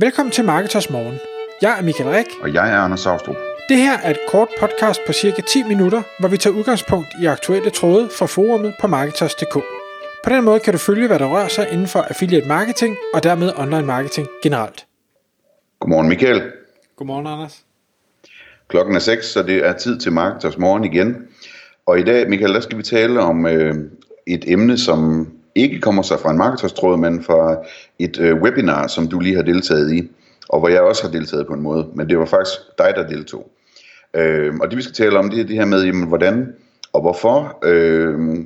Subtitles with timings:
[0.00, 1.18] Velkommen til Marketers Morgen.
[1.62, 2.26] Jeg er Michael Rik.
[2.42, 3.36] Og jeg er Anders Saustrup.
[3.68, 7.26] Det her er et kort podcast på cirka 10 minutter, hvor vi tager udgangspunkt i
[7.26, 9.54] aktuelle tråde fra forumet på Marketers.dk.
[10.24, 13.22] På den måde kan du følge, hvad der rører sig inden for affiliate marketing og
[13.22, 14.86] dermed online marketing generelt.
[15.80, 16.42] Godmorgen Michael.
[16.96, 17.64] Godmorgen Anders.
[18.68, 21.16] Klokken er 6, så det er tid til Marketers Morgen igen.
[21.86, 23.74] Og i dag, Michael, der skal vi tale om øh,
[24.26, 27.56] et emne, som ikke kommer sig fra en marketerstråd, men fra
[27.98, 30.10] et øh, webinar, som du lige har deltaget i,
[30.48, 33.08] og hvor jeg også har deltaget på en måde, men det var faktisk dig, der
[33.08, 33.50] deltog.
[34.14, 36.52] Øh, og det vi skal tale om, det er det her med, jamen, hvordan
[36.92, 38.36] og hvorfor øh,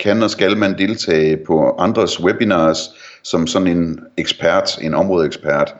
[0.00, 2.78] kan og skal man deltage på andres webinars
[3.22, 5.74] som sådan en ekspert, en områdeekspert.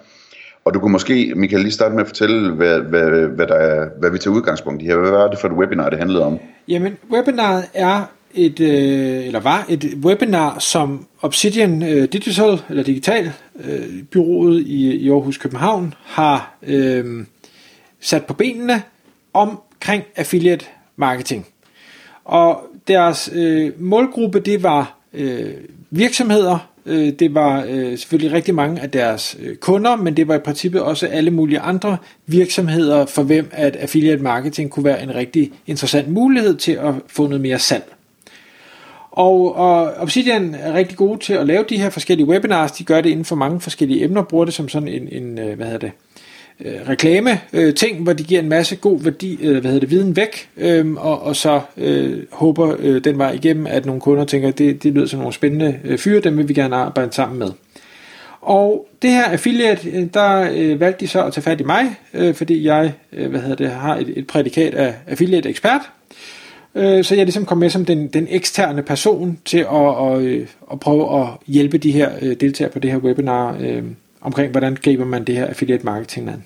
[0.65, 3.89] Og du kunne måske, Michael, lige starte med at fortælle, hvad, hvad, hvad, der er,
[4.01, 4.97] hvad vi tager udgangspunkt i her.
[4.97, 6.39] Hvad var det for et webinar, det handlede om?
[6.69, 13.33] Jamen, webinaret er et, øh, eller var et webinar, som Obsidian øh, Digital, eller Digital,
[13.65, 17.25] øh, byrådet i, i Aarhus København, har øh,
[18.01, 18.83] sat på benene
[19.33, 20.65] omkring affiliate
[20.97, 21.47] marketing.
[22.25, 25.51] Og deres øh, målgruppe, det var øh,
[25.91, 30.35] virksomheder, øh, det var øh, selvfølgelig rigtig mange af deres øh, kunder, men det var
[30.35, 31.97] i princippet også alle mulige andre
[32.27, 37.27] virksomheder, for hvem at affiliate marketing kunne være en rigtig interessant mulighed til at få
[37.27, 37.96] noget mere salg.
[39.17, 42.73] Og, og Obsidian er rigtig gode til at lave de her forskellige webinars.
[42.73, 45.57] De gør det inden for mange forskellige emner, bruger det som sådan en, en øh,
[45.57, 45.93] hvad hedder det,
[46.61, 49.91] øh, reklame øh, ting, hvor de giver en masse god værdi, øh, hvad hedder det,
[49.91, 54.25] viden væk, øh, og, og så øh, håber øh, den vej igennem, at nogle kunder
[54.25, 57.39] tænker, det, det lyder som nogle spændende øh, fyre, dem vil vi gerne arbejde sammen
[57.39, 57.51] med.
[58.41, 61.85] Og det her affiliate, øh, der øh, valgte de så at tage fat i mig,
[62.15, 65.81] øh, fordi jeg øh, hvad hedder det, har et, et prædikat af affiliate ekspert,
[66.77, 70.49] øh, så jeg ligesom kom med som den, den eksterne person til at, og, øh,
[70.73, 73.83] at prøve at hjælpe de her øh, deltagere på det her webinar øh,
[74.21, 76.45] omkring, hvordan griber man det her affiliate marketing an.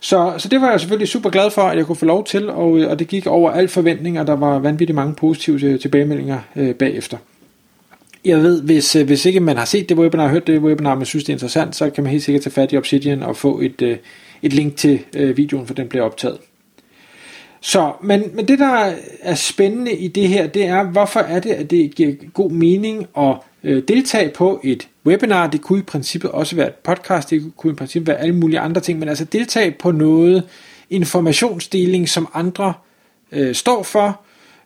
[0.00, 2.50] Så, så det var jeg selvfølgelig super glad for, at jeg kunne få lov til,
[2.50, 5.80] og, øh, og det gik over al forventning, og der var vanvittigt mange positive øh,
[5.80, 7.16] tilbagemeldinger øh, bagefter.
[8.24, 11.06] Jeg ved, hvis, øh, hvis ikke man har set det webinar, hørt det webinar, man
[11.06, 13.60] synes det er interessant, så kan man helt sikkert tage fat i Obsidian og få
[13.60, 13.96] et, øh,
[14.42, 16.38] et link til øh, videoen, for den bliver optaget.
[17.60, 18.92] Så, men, men det der
[19.22, 23.06] er spændende i det her, det er, hvorfor er det, at det giver god mening
[23.18, 25.46] at øh, deltage på et webinar.
[25.46, 28.60] Det kunne i princippet også være et podcast, det kunne i princippet være alle mulige
[28.60, 30.42] andre ting, men altså deltage på noget
[30.90, 32.72] informationsdeling, som andre
[33.32, 34.20] øh, står for,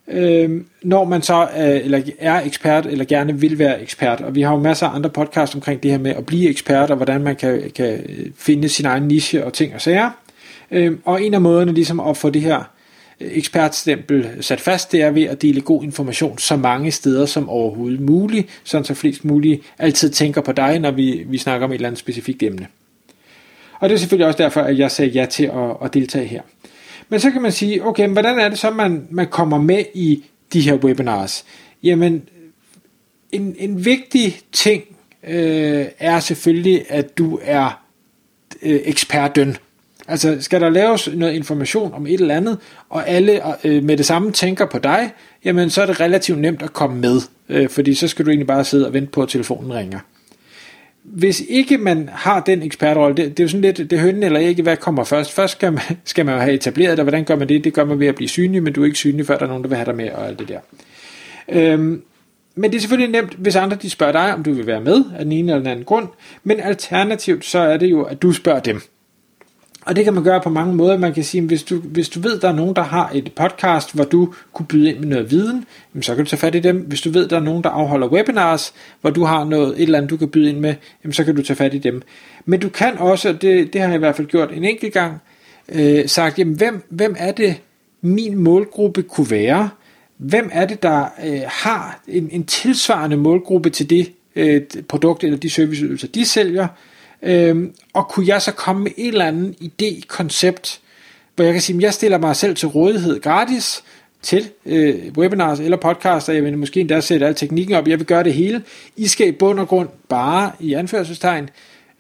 [0.08, 4.20] øh, når man så øh, eller er ekspert, eller gerne vil være ekspert.
[4.20, 6.90] Og vi har jo masser af andre podcasts omkring det her med at blive ekspert,
[6.90, 10.10] og hvordan man kan, kan øh, finde sin egen niche og ting og sager.
[10.70, 12.71] Øh, og en af måderne ligesom at få det her
[13.30, 18.00] ekspertstempel sat fast, det er ved at dele god information så mange steder som overhovedet
[18.00, 21.74] muligt, sådan så flest muligt altid tænker på dig, når vi, vi snakker om et
[21.74, 22.66] eller andet specifikt emne.
[23.80, 26.42] Og det er selvfølgelig også derfor, at jeg sagde ja til at, at deltage her.
[27.08, 29.84] Men så kan man sige, okay, men hvordan er det så, man, man kommer med
[29.94, 31.44] i de her webinars?
[31.82, 32.22] Jamen,
[33.32, 34.82] en, en vigtig ting
[35.28, 37.82] øh, er selvfølgelig, at du er
[38.62, 39.56] øh, eksperten
[40.08, 42.58] Altså, skal der laves noget information om et eller andet,
[42.88, 45.10] og alle øh, med det samme tænker på dig,
[45.44, 48.46] jamen så er det relativt nemt at komme med, øh, fordi så skal du egentlig
[48.46, 49.98] bare sidde og vente på, at telefonen ringer.
[51.04, 54.40] Hvis ikke man har den ekspertrolle, det, det er jo sådan lidt, det hønnen eller
[54.40, 55.32] ikke, hvad kommer først?
[55.32, 57.64] Først skal man, skal man jo have etableret det, hvordan gør man det?
[57.64, 59.48] Det gør man ved at blive synlig, men du er ikke synlig, før der er
[59.48, 60.58] nogen, der vil have dig med, og alt det der.
[61.48, 62.02] Øhm,
[62.54, 65.04] men det er selvfølgelig nemt, hvis andre de spørger dig, om du vil være med
[65.18, 66.08] af den ene eller den anden grund,
[66.44, 68.80] men alternativt så er det jo, at du spørger dem.
[69.84, 70.98] Og det kan man gøre på mange måder.
[70.98, 73.94] Man kan sige, hvis du, hvis du ved, der er nogen, der har et podcast,
[73.94, 75.64] hvor du kunne byde ind med noget viden,
[76.00, 76.76] så kan du tage fat i dem.
[76.76, 79.98] Hvis du ved, der er nogen, der afholder webinars, hvor du har noget, et eller
[79.98, 80.74] andet, du kan byde ind med,
[81.10, 82.02] så kan du tage fat i dem.
[82.44, 85.14] Men du kan også, det, det har jeg i hvert fald gjort en enkelt gang,
[85.68, 87.56] øh, sagt, jamen, hvem, hvem er det,
[88.00, 89.70] min målgruppe kunne være?
[90.16, 95.38] Hvem er det, der øh, har en, en tilsvarende målgruppe til det øh, produkt eller
[95.38, 96.66] de serviceydelser, de sælger?
[97.22, 100.80] Øhm, og kunne jeg så komme med en eller anden idé, koncept,
[101.36, 103.82] hvor jeg kan sige, at jeg stiller mig selv til rådighed gratis
[104.22, 108.06] til øh, webinars eller podcaster, jeg vil måske endda sætte al teknikken op, jeg vil
[108.06, 108.62] gøre det hele.
[108.96, 111.50] I skal i bund og grund bare, i anførselstegn,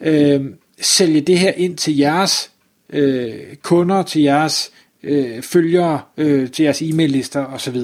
[0.00, 0.44] øh,
[0.80, 2.50] sælge det her ind til jeres
[2.90, 3.32] øh,
[3.62, 4.70] kunder, til jeres
[5.02, 7.76] øh, følgere, øh, til jeres e-mail-lister osv.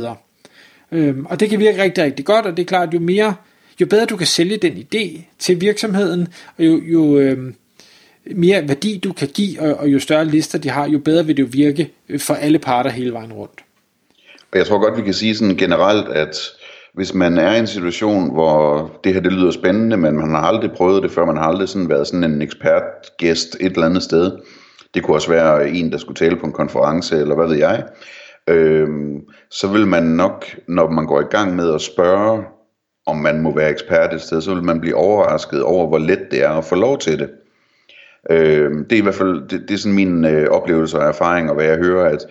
[0.92, 3.34] Øhm, og det kan virke rigtig, rigtig godt, og det er klart, jo mere
[3.80, 6.28] jo bedre du kan sælge den idé til virksomheden,
[6.58, 7.52] og jo, jo øh,
[8.34, 11.36] mere værdi du kan give, og, og jo større lister de har, jo bedre vil
[11.36, 13.64] det jo virke øh, for alle parter hele vejen rundt.
[14.52, 16.36] Og jeg tror godt, vi kan sige sådan generelt, at
[16.94, 20.42] hvis man er i en situation, hvor det her det lyder spændende, men man har
[20.42, 24.02] aldrig prøvet det før, man har aldrig sådan været sådan en ekspertgæst et eller andet
[24.02, 24.32] sted.
[24.94, 27.84] Det kunne også være en, der skulle tale på en konference, eller hvad ved jeg.
[28.48, 28.88] Øh,
[29.50, 32.44] så vil man nok, når man går i gang med at spørge,
[33.08, 36.30] om man må være ekspert et sted, så vil man blive overrasket over, hvor let
[36.30, 37.28] det er at få lov til det.
[38.30, 41.48] Øh, det er i hvert fald det, det er sådan min øh, oplevelse og erfaring,
[41.48, 42.26] og hvad jeg hører, at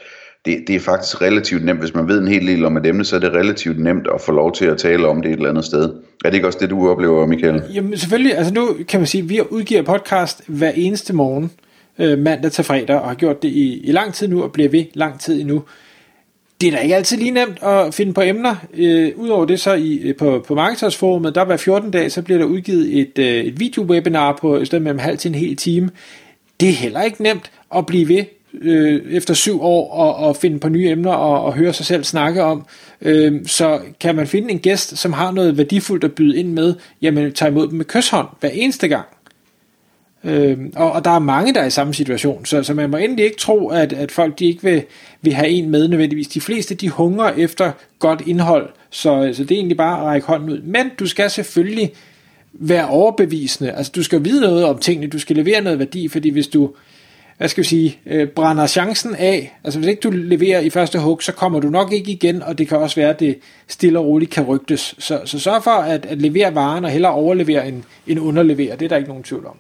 [0.46, 3.06] det, det er faktisk relativt nemt, hvis man ved en hel del om et emne,
[3.06, 5.50] så er det relativt nemt at få lov til at tale om det et eller
[5.50, 5.94] andet sted.
[6.26, 7.64] Er det ikke også det, du oplever, Michael?
[7.74, 11.52] Jamen selvfølgelig, altså nu kan man sige, at vi udgiver podcast hver eneste morgen,
[12.00, 14.70] øh, mandag til fredag, og har gjort det i, i lang tid nu, og bliver
[14.70, 15.64] ved lang tid endnu.
[16.62, 18.56] Det er da ikke altid lige nemt at finde på emner.
[18.74, 22.38] Øh, Udover det så i, øh, på, på Marketersforumet, der hver 14 dage, så bliver
[22.38, 25.90] der udgivet et, øh, et video-webinar på et sted mellem halv til en hel time.
[26.60, 28.26] Det er heller ikke nemt at blive ved
[28.62, 32.04] øh, efter syv år og, og finde på nye emner og, og høre sig selv
[32.04, 32.66] snakke om.
[33.02, 36.76] Øh, så kan man finde en gæst, som har noget værdifuldt at byde ind med,
[37.02, 39.06] jamen tag imod dem med kysshånd hver eneste gang.
[40.24, 42.98] Øh, og, og der er mange, der er i samme situation, så, så man må
[42.98, 44.84] endelig ikke tro, at, at folk de ikke vil,
[45.22, 46.28] vil have en med nødvendigvis.
[46.28, 50.28] De fleste de hungrer efter godt indhold, så, så det er egentlig bare at række
[50.28, 50.62] hånden ud.
[50.62, 51.94] Men du skal selvfølgelig
[52.54, 53.72] være overbevisende.
[53.72, 56.70] Altså du skal vide noget om tingene, du skal levere noget værdi, fordi hvis du
[57.38, 59.58] hvad skal vi sige, øh, brænder chancen af.
[59.64, 62.58] Altså hvis ikke du leverer i første hug, så kommer du nok ikke igen, og
[62.58, 63.38] det kan også være, at det
[63.68, 64.96] stille og roligt kan rygtes.
[65.00, 68.76] Så, så sørg for at, at levere varen, og hellere overlevere end, end underlevere.
[68.76, 69.58] Det er der ikke nogen tvivl om.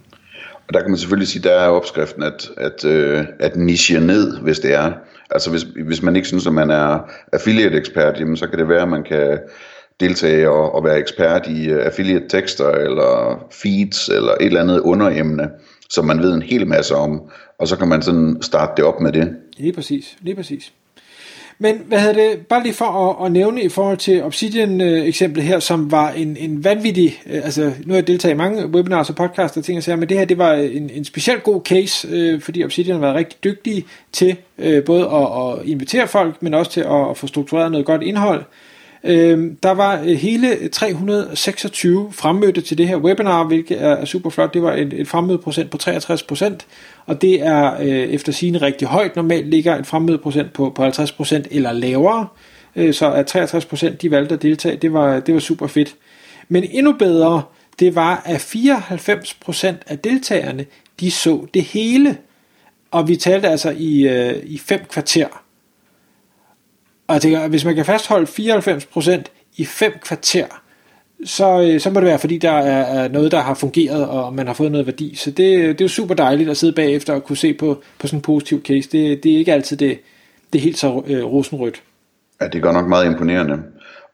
[0.67, 4.37] Og der kan man selvfølgelig sige, der er opskriften at, at, øh, at niche ned,
[4.37, 4.93] hvis det er.
[5.29, 8.81] Altså hvis, hvis man ikke synes, at man er affiliate-ekspert, jamen så kan det være,
[8.81, 9.39] at man kan
[9.99, 14.79] deltage og, og være ekspert i øh, uh, affiliate-tekster, eller feeds, eller et eller andet
[14.79, 15.49] underemne,
[15.89, 17.21] som man ved en hel masse om,
[17.59, 19.35] og så kan man sådan starte det op med det.
[19.57, 20.73] Lige præcis, lige præcis.
[21.59, 25.59] Men hvad hedder det, bare lige for at, at nævne i forhold til Obsidian-eksemplet her,
[25.59, 29.15] som var en, en vanvittig, øh, altså nu har jeg deltaget i mange webinars og
[29.15, 32.07] podcasts og ting og sager, men det her, det var en, en specielt god case,
[32.11, 36.53] øh, fordi Obsidian har været rigtig dygtige til øh, både at, at invitere folk, men
[36.53, 38.39] også til at, at få struktureret noget godt indhold.
[38.39, 38.45] Øh,
[39.03, 44.29] Øh, der var øh, hele 326 fremmødte til det her webinar, hvilket er, er super
[44.29, 44.53] flot.
[44.53, 46.67] Det var et, et fremmødeprocent på 63 procent,
[47.05, 49.15] og det er øh, efter sine rigtig højt.
[49.15, 52.27] Normalt ligger et fremmødeprocent på, på 50 procent eller lavere,
[52.75, 55.95] øh, så at 63 procent de valgte at deltage, det var, det var super fedt.
[56.49, 57.41] Men endnu bedre,
[57.79, 60.65] det var, at 94 procent af deltagerne,
[60.99, 62.17] de så det hele.
[62.91, 65.27] Og vi talte altså i, øh, i fem kvarter.
[67.07, 69.23] Og jeg tænker, hvis man kan fastholde 94%
[69.57, 70.45] i fem kvarter,
[71.25, 74.47] så, øh, så må det være, fordi der er noget, der har fungeret, og man
[74.47, 75.15] har fået noget værdi.
[75.15, 78.07] Så det, det er jo super dejligt at sidde bagefter og kunne se på, på
[78.07, 78.89] sådan en positiv case.
[78.91, 79.99] Det, det er ikke altid det,
[80.53, 81.81] det er helt så øh, rosenrødt.
[82.41, 83.63] Ja, det er godt nok meget imponerende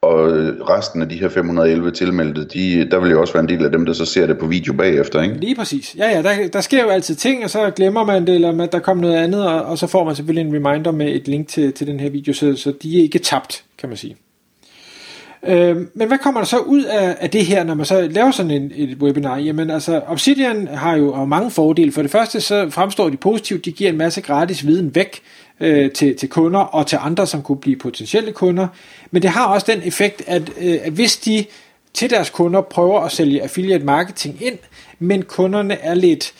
[0.03, 0.31] og
[0.69, 3.71] resten af de her 511 tilmeldte, de, der vil jo også være en del af
[3.71, 5.35] dem, der så ser det på video bagefter, ikke?
[5.35, 5.95] Lige præcis.
[5.97, 8.79] Ja, ja, der, der sker jo altid ting, og så glemmer man det, eller der
[8.79, 11.73] kommer noget andet, og, og så får man selvfølgelig en reminder med et link til,
[11.73, 14.15] til den her video, så, så de er ikke tabt, kan man sige.
[15.47, 18.31] Øh, men hvad kommer der så ud af, af det her, når man så laver
[18.31, 19.37] sådan en, et webinar?
[19.37, 21.91] Jamen altså, Obsidian har jo har mange fordele.
[21.91, 25.21] For det første så fremstår de positivt, de giver en masse gratis viden væk
[25.63, 28.67] øh, til, til kunder og til andre, som kunne blive potentielle kunder.
[29.11, 31.45] Men det har også den effekt, at, øh, at hvis de
[31.93, 34.57] til deres kunder prøver at sælge affiliate marketing ind,
[34.99, 36.33] men kunderne er lidt,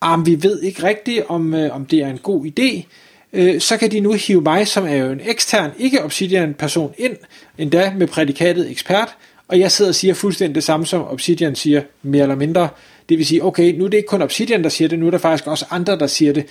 [0.00, 2.86] ah, vi ved ikke rigtigt, om, øh, om det er en god idé,
[3.32, 6.94] øh, så kan de nu hive mig, som er jo en ekstern, ikke Obsidian person
[6.98, 7.16] ind,
[7.58, 9.16] endda med prædikatet ekspert,
[9.48, 12.68] og jeg sidder og siger fuldstændig det samme, som Obsidian siger, mere eller mindre.
[13.08, 15.10] Det vil sige, okay, nu er det ikke kun Obsidian, der siger det, nu er
[15.10, 16.46] der faktisk også andre, der siger det,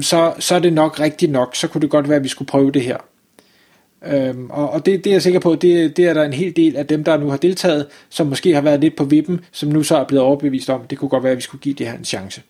[0.00, 2.46] så, så er det nok rigtigt nok, så kunne det godt være, at vi skulle
[2.46, 2.96] prøve det her.
[4.06, 6.56] Øhm, og og det, det er jeg sikker på, det, det er der en hel
[6.56, 9.68] del af dem, der nu har deltaget, som måske har været lidt på vippen, som
[9.68, 11.86] nu så er blevet overbevist om, det kunne godt være, at vi skulle give det
[11.86, 12.42] her en chance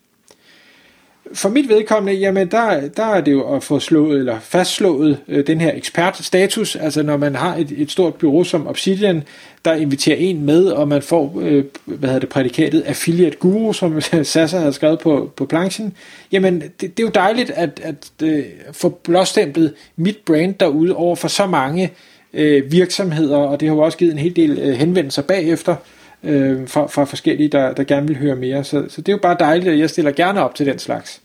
[1.33, 5.47] for mit vedkommende, jamen der, der er det jo at få slået eller fastslået øh,
[5.47, 9.23] den her ekspertstatus, altså når man har et, et stort bureau som Obsidian,
[9.65, 14.01] der inviterer en med, og man får, øh, hvad hedder det, prædikatet affiliate guru, som
[14.23, 15.93] Sasser har skrevet på, på planchen,
[16.31, 21.15] jamen det, det er jo dejligt at, at øh, få blåstemplet mit brand derude over
[21.15, 21.91] for så mange
[22.33, 26.04] øh, virksomheder, og det har jo også givet en hel del øh, henvendelser bagefter, øh,
[26.25, 28.63] øh, fra, fra forskellige, der, der gerne vil høre mere.
[28.63, 31.21] Så, så det er jo bare dejligt, at jeg stiller gerne op til den slags.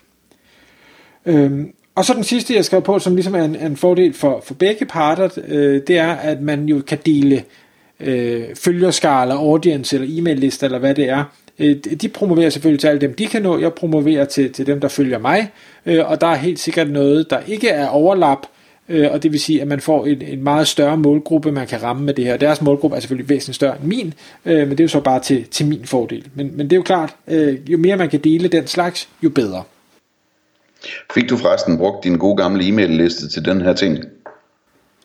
[1.26, 4.42] Øhm, og så den sidste, jeg skrev på, som ligesom er en, en fordel for,
[4.45, 7.45] for begge parter, øh, det er, at man jo kan dele
[8.00, 11.25] øh, følgerskaler, audience eller e-mail-lister, eller hvad det er.
[11.59, 13.59] Øh, de promoverer selvfølgelig til alle dem, de kan nå.
[13.59, 15.50] Jeg promoverer til, til dem, der følger mig.
[15.87, 18.47] Øh, og der er helt sikkert noget, der ikke er overlap
[18.90, 21.82] øh, og det vil sige, at man får en, en meget større målgruppe, man kan
[21.82, 22.37] ramme med det her.
[22.37, 25.20] Deres målgruppe er selvfølgelig væsentligt større end min, øh, men det er jo så bare
[25.20, 26.28] til, til min fordel.
[26.35, 29.30] Men, men det er jo klart, øh, jo mere man kan dele den slags, jo
[29.30, 29.62] bedre.
[31.14, 33.99] Fik du forresten brugt din gode gamle e-mail-liste til den her ting?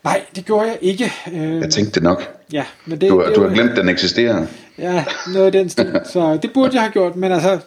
[0.03, 1.11] Nej, det gjorde jeg ikke.
[1.33, 2.35] Øh, jeg tænkte det nok.
[2.53, 4.45] Ja, men det, du, det, du har glemt, at den eksisterer.
[4.77, 5.99] Ja, noget af den stil.
[6.13, 7.59] Så det burde jeg have gjort, men altså,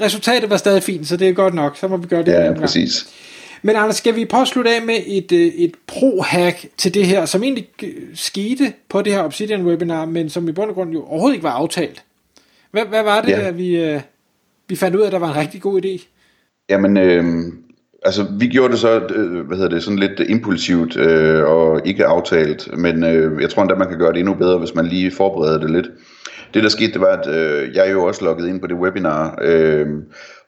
[0.00, 1.76] resultatet var stadig fint, så det er godt nok.
[1.76, 2.32] Så må vi gøre det.
[2.32, 3.06] Ja, præcis.
[3.66, 7.06] Men Anders, skal vi prøve at slutte af med et, øh, et pro-hack til det
[7.06, 7.68] her, som egentlig
[8.14, 11.44] skete på det her Obsidian webinar, men som i bund og grund jo overhovedet ikke
[11.44, 12.04] var aftalt.
[12.70, 13.50] Hvad, hvad var det, ja.
[13.50, 14.00] vi, øh,
[14.68, 16.06] vi fandt ud af, at der var en rigtig god idé?
[16.68, 17.24] Jamen, øh,
[18.02, 22.06] altså vi gjorde det så, øh, hvad hedder det, sådan lidt impulsivt øh, og ikke
[22.06, 25.10] aftalt, men øh, jeg tror endda, man kan gøre det endnu bedre, hvis man lige
[25.10, 25.86] forbereder det lidt.
[26.54, 29.38] Det der skete, det var, at øh, jeg jo også logget ind på det webinar,
[29.42, 29.86] øh,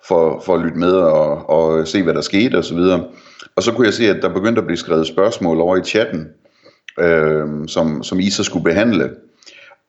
[0.08, 2.78] for, for at lytte med og, og se, hvad der skete osv.
[2.78, 3.00] Og,
[3.56, 6.28] og så kunne jeg se, at der begyndte at blive skrevet spørgsmål over i chatten,
[7.00, 9.10] øh, som, som I så skulle behandle.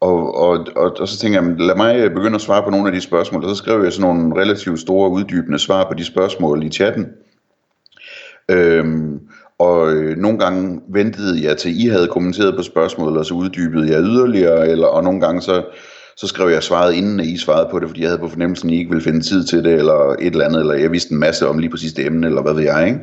[0.01, 2.93] Og, og, og, og så tænker jeg, lad mig begynde at svare på nogle af
[2.93, 6.63] de spørgsmål, og så skrev jeg sådan nogle relativt store uddybende svar på de spørgsmål
[6.63, 7.05] i chatten.
[8.51, 9.19] Øhm,
[9.59, 13.91] og øh, nogle gange ventede jeg til I havde kommenteret på spørgsmålet, og så uddybede
[13.91, 15.63] jeg yderligere, eller, og nogle gange så,
[16.17, 18.73] så skrev jeg svaret inden I svarede på det, fordi jeg havde på fornemmelsen, at
[18.73, 21.19] I ikke ville finde tid til det, eller et eller andet, eller jeg vidste en
[21.19, 22.99] masse om lige præcis det emne, eller hvad ved jeg, ikke?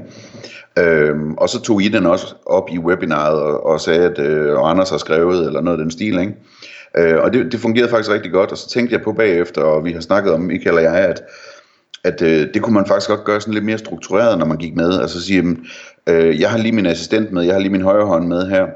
[0.78, 4.56] Øhm, og så tog I den også op i webinaret og, og sagde, at øh,
[4.62, 6.34] Anders har skrevet, eller noget af den stil, ikke?
[6.96, 9.84] Øh, og det, det fungerede faktisk rigtig godt, og så tænkte jeg på bagefter, og
[9.84, 11.22] vi har snakket om, Michael og jeg, at,
[12.04, 14.76] at øh, det kunne man faktisk godt gøre sådan lidt mere struktureret, når man gik
[14.76, 15.00] med.
[15.00, 15.56] Altså sige,
[16.08, 18.66] øh, jeg har lige min assistent med, jeg har lige min højre hånd med her,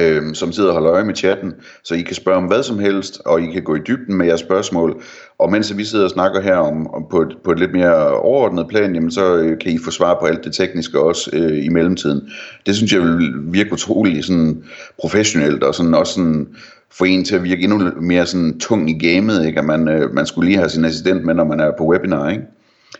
[0.00, 1.52] øh, som sidder og holder øje med chatten,
[1.84, 4.26] så I kan spørge om hvad som helst, og I kan gå i dybden med
[4.26, 5.02] jeres spørgsmål.
[5.38, 8.14] Og mens vi sidder og snakker her om, om på, et, på et lidt mere
[8.14, 11.64] overordnet plan, jamen så øh, kan I få svar på alt det tekniske også øh,
[11.64, 12.30] i mellemtiden.
[12.66, 14.64] Det synes jeg vil virke utroligt sådan
[15.00, 16.48] professionelt, og sådan også sådan
[16.92, 19.58] få en til at virke endnu mere sådan tung i gamet, ikke?
[19.58, 22.30] at man, øh, man skulle lige have sin assistent med, når man er på webinar.
[22.30, 22.42] Ikke?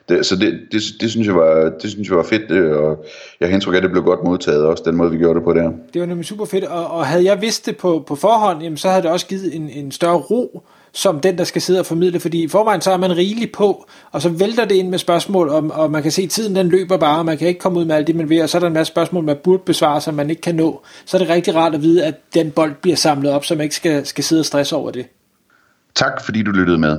[0.09, 3.05] Det, så det, det, det, synes jeg var, det synes jeg var fedt, det, og
[3.41, 5.45] jeg har indtryk af, at det blev godt modtaget også, den måde vi gjorde det
[5.45, 5.71] på der.
[5.93, 8.77] Det var nemlig super fedt, og, og havde jeg vidst det på, på forhånd, jamen,
[8.77, 11.87] så havde det også givet en, en større ro, som den, der skal sidde og
[11.87, 14.99] formidle, fordi i forvejen så er man rigelig på, og så vælter det ind med
[14.99, 17.61] spørgsmål, og, og man kan se, at tiden den løber bare, og man kan ikke
[17.61, 19.37] komme ud med alt det, man vil, og så er der en masse spørgsmål, man
[19.45, 20.83] burde besvare, som man ikke kan nå.
[21.05, 23.63] Så er det rigtig rart at vide, at den bold bliver samlet op, så man
[23.63, 25.07] ikke skal, skal sidde og stresse over det.
[25.95, 26.99] Tak fordi du lyttede med.